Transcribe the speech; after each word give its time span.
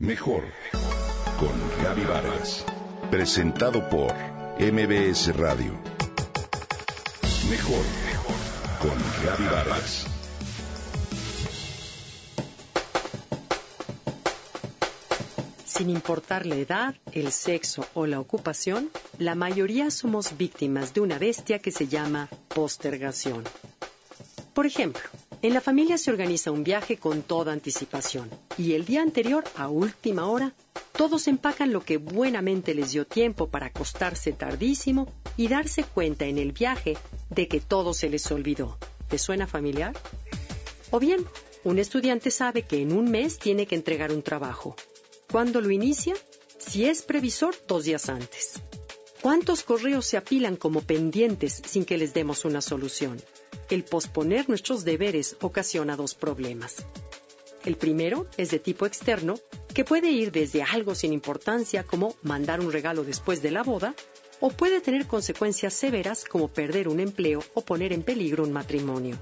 Mejor 0.00 0.44
con 1.40 1.82
Gaby 1.82 2.04
Vargas. 2.04 2.64
Presentado 3.10 3.88
por 3.88 4.14
MBS 4.60 5.36
Radio. 5.36 5.72
Mejor 7.50 7.84
con 8.80 8.96
Gaby 9.24 9.44
Vargas. 9.52 10.06
Sin 15.64 15.90
importar 15.90 16.46
la 16.46 16.54
edad, 16.54 16.94
el 17.10 17.32
sexo 17.32 17.84
o 17.94 18.06
la 18.06 18.20
ocupación, 18.20 18.90
la 19.18 19.34
mayoría 19.34 19.90
somos 19.90 20.38
víctimas 20.38 20.94
de 20.94 21.00
una 21.00 21.18
bestia 21.18 21.58
que 21.58 21.72
se 21.72 21.88
llama 21.88 22.28
postergación. 22.54 23.42
Por 24.54 24.64
ejemplo, 24.64 25.02
en 25.40 25.54
la 25.54 25.60
familia 25.60 25.98
se 25.98 26.10
organiza 26.10 26.50
un 26.50 26.64
viaje 26.64 26.96
con 26.96 27.22
toda 27.22 27.52
anticipación 27.52 28.28
y 28.56 28.72
el 28.72 28.84
día 28.84 29.02
anterior, 29.02 29.44
a 29.56 29.68
última 29.68 30.26
hora, 30.26 30.52
todos 30.92 31.28
empacan 31.28 31.72
lo 31.72 31.84
que 31.84 31.96
buenamente 31.96 32.74
les 32.74 32.90
dio 32.90 33.06
tiempo 33.06 33.48
para 33.48 33.66
acostarse 33.66 34.32
tardísimo 34.32 35.12
y 35.36 35.46
darse 35.46 35.84
cuenta 35.84 36.24
en 36.26 36.38
el 36.38 36.52
viaje 36.52 36.96
de 37.30 37.46
que 37.46 37.60
todo 37.60 37.94
se 37.94 38.08
les 38.08 38.30
olvidó. 38.32 38.78
¿Te 39.08 39.18
suena 39.18 39.46
familiar? 39.46 39.94
O 40.90 40.98
bien, 40.98 41.24
un 41.64 41.78
estudiante 41.78 42.30
sabe 42.30 42.62
que 42.62 42.82
en 42.82 42.92
un 42.92 43.10
mes 43.10 43.38
tiene 43.38 43.66
que 43.66 43.76
entregar 43.76 44.10
un 44.10 44.22
trabajo. 44.22 44.74
¿Cuándo 45.30 45.60
lo 45.60 45.70
inicia? 45.70 46.14
Si 46.58 46.84
es 46.86 47.02
previsor, 47.02 47.54
dos 47.68 47.84
días 47.84 48.08
antes. 48.08 48.60
¿Cuántos 49.22 49.62
correos 49.62 50.06
se 50.06 50.16
apilan 50.16 50.56
como 50.56 50.80
pendientes 50.80 51.62
sin 51.64 51.84
que 51.84 51.98
les 51.98 52.12
demos 52.12 52.44
una 52.44 52.60
solución? 52.60 53.20
El 53.70 53.84
posponer 53.84 54.48
nuestros 54.48 54.84
deberes 54.84 55.36
ocasiona 55.42 55.94
dos 55.96 56.14
problemas. 56.14 56.86
El 57.66 57.76
primero 57.76 58.26
es 58.38 58.50
de 58.50 58.58
tipo 58.58 58.86
externo, 58.86 59.34
que 59.74 59.84
puede 59.84 60.10
ir 60.10 60.32
desde 60.32 60.62
algo 60.62 60.94
sin 60.94 61.12
importancia 61.12 61.82
como 61.82 62.14
mandar 62.22 62.60
un 62.60 62.72
regalo 62.72 63.04
después 63.04 63.42
de 63.42 63.50
la 63.50 63.62
boda, 63.62 63.94
o 64.40 64.50
puede 64.50 64.80
tener 64.80 65.06
consecuencias 65.06 65.74
severas 65.74 66.24
como 66.24 66.48
perder 66.48 66.88
un 66.88 67.00
empleo 67.00 67.42
o 67.54 67.60
poner 67.60 67.92
en 67.92 68.02
peligro 68.02 68.44
un 68.44 68.52
matrimonio. 68.52 69.18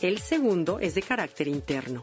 El 0.00 0.18
segundo 0.18 0.80
es 0.80 0.94
de 0.94 1.02
carácter 1.02 1.46
interno. 1.46 2.02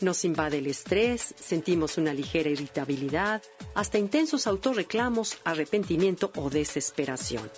Nos 0.00 0.24
invade 0.24 0.58
el 0.58 0.66
estrés, 0.66 1.34
sentimos 1.38 1.98
una 1.98 2.14
ligera 2.14 2.48
irritabilidad, 2.48 3.42
hasta 3.74 3.98
intensos 3.98 4.46
autorreclamos, 4.46 5.36
arrepentimiento 5.44 6.32
o 6.36 6.50
desesperación. 6.50 7.50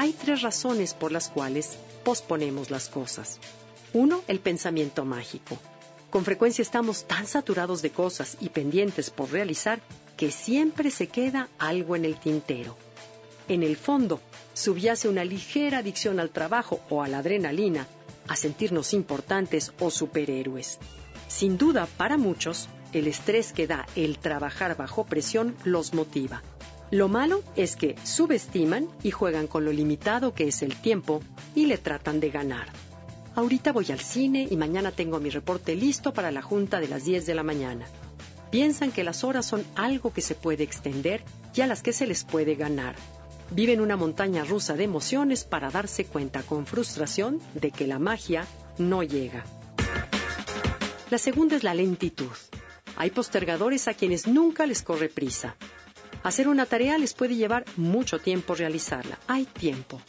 Hay 0.00 0.12
tres 0.12 0.42
razones 0.42 0.94
por 0.94 1.10
las 1.10 1.28
cuales 1.28 1.76
posponemos 2.04 2.70
las 2.70 2.88
cosas. 2.88 3.40
Uno, 3.92 4.22
el 4.28 4.38
pensamiento 4.38 5.04
mágico. 5.04 5.58
Con 6.08 6.24
frecuencia 6.24 6.62
estamos 6.62 7.08
tan 7.08 7.26
saturados 7.26 7.82
de 7.82 7.90
cosas 7.90 8.36
y 8.40 8.50
pendientes 8.50 9.10
por 9.10 9.32
realizar 9.32 9.80
que 10.16 10.30
siempre 10.30 10.92
se 10.92 11.08
queda 11.08 11.48
algo 11.58 11.96
en 11.96 12.04
el 12.04 12.14
tintero. 12.14 12.76
En 13.48 13.64
el 13.64 13.76
fondo, 13.76 14.20
subyace 14.54 15.08
una 15.08 15.24
ligera 15.24 15.78
adicción 15.78 16.20
al 16.20 16.30
trabajo 16.30 16.78
o 16.90 17.02
a 17.02 17.08
la 17.08 17.18
adrenalina, 17.18 17.88
a 18.28 18.36
sentirnos 18.36 18.94
importantes 18.94 19.72
o 19.80 19.90
superhéroes. 19.90 20.78
Sin 21.26 21.58
duda, 21.58 21.88
para 21.96 22.16
muchos, 22.16 22.68
el 22.92 23.08
estrés 23.08 23.52
que 23.52 23.66
da 23.66 23.84
el 23.96 24.20
trabajar 24.20 24.76
bajo 24.76 25.04
presión 25.06 25.56
los 25.64 25.92
motiva. 25.92 26.44
Lo 26.90 27.08
malo 27.08 27.42
es 27.54 27.76
que 27.76 27.96
subestiman 28.02 28.88
y 29.02 29.10
juegan 29.10 29.46
con 29.46 29.64
lo 29.64 29.72
limitado 29.72 30.32
que 30.34 30.48
es 30.48 30.62
el 30.62 30.74
tiempo 30.74 31.20
y 31.54 31.66
le 31.66 31.76
tratan 31.76 32.18
de 32.18 32.30
ganar. 32.30 32.68
Ahorita 33.34 33.72
voy 33.72 33.86
al 33.92 34.00
cine 34.00 34.48
y 34.50 34.56
mañana 34.56 34.90
tengo 34.90 35.20
mi 35.20 35.28
reporte 35.28 35.76
listo 35.76 36.14
para 36.14 36.30
la 36.30 36.40
junta 36.40 36.80
de 36.80 36.88
las 36.88 37.04
10 37.04 37.26
de 37.26 37.34
la 37.34 37.42
mañana. 37.42 37.86
Piensan 38.50 38.90
que 38.90 39.04
las 39.04 39.22
horas 39.22 39.44
son 39.44 39.64
algo 39.74 40.14
que 40.14 40.22
se 40.22 40.34
puede 40.34 40.64
extender 40.64 41.22
y 41.54 41.60
a 41.60 41.66
las 41.66 41.82
que 41.82 41.92
se 41.92 42.06
les 42.06 42.24
puede 42.24 42.54
ganar. 42.54 42.96
Viven 43.50 43.82
una 43.82 43.96
montaña 43.96 44.44
rusa 44.44 44.74
de 44.74 44.84
emociones 44.84 45.44
para 45.44 45.70
darse 45.70 46.06
cuenta 46.06 46.42
con 46.42 46.64
frustración 46.64 47.38
de 47.54 47.70
que 47.70 47.86
la 47.86 47.98
magia 47.98 48.46
no 48.78 49.02
llega. 49.02 49.44
La 51.10 51.18
segunda 51.18 51.56
es 51.56 51.64
la 51.64 51.74
lentitud. 51.74 52.32
Hay 52.96 53.10
postergadores 53.10 53.88
a 53.88 53.94
quienes 53.94 54.26
nunca 54.26 54.66
les 54.66 54.82
corre 54.82 55.08
prisa. 55.10 55.54
Hacer 56.22 56.48
una 56.48 56.66
tarea 56.66 56.98
les 56.98 57.14
puede 57.14 57.36
llevar 57.36 57.64
mucho 57.76 58.18
tiempo 58.18 58.54
realizarla. 58.54 59.18
Hay 59.28 59.44
tiempo. 59.44 60.00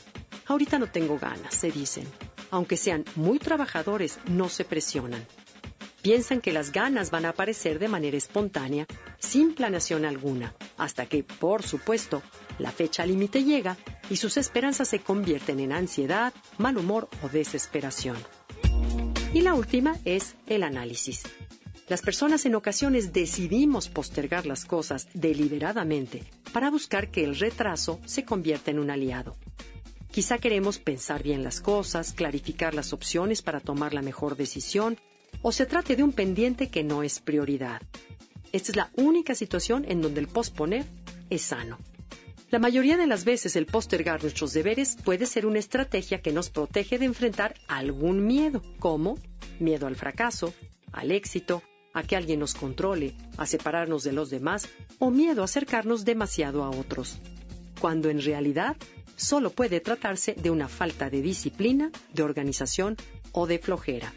Ahorita 0.48 0.80
no 0.80 0.88
tengo 0.88 1.20
ganas, 1.20 1.54
se 1.54 1.72
dicen. 1.72 2.08
Aunque 2.52 2.78
sean 2.78 3.06
muy 3.16 3.38
trabajadores, 3.38 4.20
no 4.28 4.50
se 4.50 4.66
presionan. 4.66 5.26
Piensan 6.02 6.42
que 6.42 6.54
las 6.54 6.72
ganas 6.72 7.12
van 7.12 7.26
a 7.26 7.30
aparecer 7.30 7.78
de 7.78 7.90
manera 7.90 8.18
espontánea, 8.18 8.88
sin 9.20 9.54
planeación 9.54 10.06
alguna, 10.06 10.56
hasta 10.78 11.06
que, 11.06 11.24
por 11.24 11.62
supuesto, 11.62 12.24
la 12.58 12.72
fecha 12.72 13.06
límite 13.06 13.44
llega 13.44 13.78
y 14.10 14.16
sus 14.16 14.38
esperanzas 14.38 14.88
se 14.88 15.00
convierten 15.00 15.60
en 15.60 15.74
ansiedad, 15.74 16.34
mal 16.58 16.78
humor 16.78 17.10
o 17.22 17.30
desesperación. 17.30 18.18
Y 19.34 19.42
la 19.42 19.54
última 19.54 19.96
es 20.06 20.36
el 20.48 20.64
análisis. 20.64 21.24
Las 21.90 22.04
personas 22.04 22.46
en 22.46 22.54
ocasiones 22.54 23.14
decidimos 23.14 23.90
postergar 23.90 24.46
las 24.46 24.64
cosas 24.64 25.08
deliberadamente 25.16 26.24
para 26.54 26.70
buscar 26.70 27.10
que 27.10 27.24
el 27.24 27.36
retraso 27.36 28.00
se 28.06 28.24
convierta 28.24 28.70
en 28.70 28.78
un 28.78 28.92
aliado. 28.92 29.36
Quizá 30.12 30.38
queremos 30.38 30.78
pensar 30.78 31.24
bien 31.24 31.44
las 31.44 31.62
cosas, 31.62 32.14
clarificar 32.14 32.76
las 32.76 32.94
opciones 32.94 33.42
para 33.42 33.60
tomar 33.60 33.96
la 33.96 34.04
mejor 34.04 34.38
decisión, 34.38 35.00
o 35.42 35.52
se 35.52 35.66
trate 35.66 35.96
de 35.96 36.04
un 36.04 36.12
pendiente 36.12 36.70
que 36.70 36.84
no 36.84 37.02
es 37.02 37.20
prioridad. 37.20 37.82
Esta 38.52 38.72
es 38.72 38.76
la 38.76 38.92
única 38.96 39.34
situación 39.34 39.84
en 39.88 40.02
donde 40.04 40.22
el 40.22 40.28
posponer 40.28 40.86
es 41.32 41.42
sano. 41.42 41.80
La 42.52 42.60
mayoría 42.60 42.98
de 42.98 43.08
las 43.08 43.26
veces 43.26 43.56
el 43.56 43.66
postergar 43.66 44.22
nuestros 44.22 44.54
deberes 44.54 44.96
puede 45.04 45.26
ser 45.26 45.48
una 45.48 45.58
estrategia 45.58 46.22
que 46.22 46.34
nos 46.34 46.52
protege 46.52 47.00
de 47.00 47.06
enfrentar 47.06 47.56
algún 47.68 48.28
miedo, 48.28 48.62
como 48.78 49.18
miedo 49.60 49.88
al 49.88 49.96
fracaso, 49.96 50.54
al 50.92 51.12
éxito, 51.12 51.64
a 51.94 52.04
que 52.04 52.16
alguien 52.16 52.40
nos 52.40 52.54
controle, 52.54 53.16
a 53.38 53.46
separarnos 53.46 54.04
de 54.04 54.14
los 54.14 54.30
demás 54.30 54.70
o 55.00 55.10
miedo 55.10 55.42
a 55.42 55.46
acercarnos 55.46 56.06
demasiado 56.06 56.64
a 56.64 56.70
otros, 56.70 57.18
cuando 57.80 58.10
en 58.10 58.22
realidad 58.22 58.78
solo 59.16 59.50
puede 59.50 59.80
tratarse 59.82 60.34
de 60.34 60.50
una 60.50 60.68
falta 60.68 61.10
de 61.10 61.22
disciplina, 61.22 61.92
de 62.14 62.24
organización 62.24 62.96
o 63.32 63.48
de 63.48 63.60
flojera. 63.60 64.14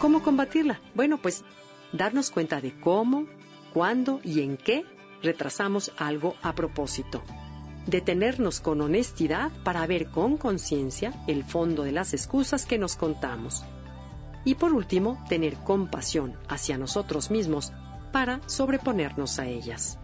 ¿Cómo 0.00 0.22
combatirla? 0.22 0.80
Bueno, 0.94 1.18
pues 1.18 1.44
darnos 1.92 2.30
cuenta 2.30 2.60
de 2.60 2.78
cómo, 2.78 3.26
cuándo 3.72 4.20
y 4.22 4.40
en 4.40 4.56
qué 4.56 4.84
retrasamos 5.22 5.92
algo 5.96 6.36
a 6.42 6.54
propósito. 6.54 7.22
Detenernos 7.86 8.60
con 8.60 8.80
honestidad 8.80 9.50
para 9.64 9.86
ver 9.86 10.10
con 10.10 10.36
conciencia 10.36 11.12
el 11.26 11.42
fondo 11.44 11.84
de 11.84 11.92
las 11.92 12.12
excusas 12.12 12.66
que 12.66 12.78
nos 12.78 12.96
contamos. 12.96 13.64
Y 14.48 14.54
por 14.54 14.72
último, 14.72 15.22
tener 15.28 15.56
compasión 15.56 16.32
hacia 16.48 16.78
nosotros 16.78 17.30
mismos 17.30 17.70
para 18.12 18.40
sobreponernos 18.46 19.38
a 19.38 19.46
ellas. 19.46 19.98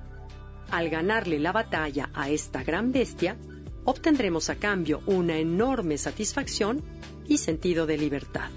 Al 0.70 0.90
ganarle 0.90 1.38
la 1.38 1.50
batalla 1.50 2.10
a 2.12 2.28
esta 2.28 2.62
gran 2.62 2.92
bestia, 2.92 3.38
obtendremos 3.84 4.50
a 4.50 4.56
cambio 4.56 5.00
una 5.06 5.38
enorme 5.38 5.96
satisfacción 5.96 6.82
y 7.26 7.38
sentido 7.38 7.86
de 7.86 7.96
libertad. 7.96 8.50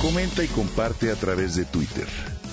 Comenta 0.00 0.42
y 0.42 0.48
comparte 0.48 1.12
a 1.12 1.14
través 1.14 1.54
de 1.54 1.64
Twitter. 1.64 2.08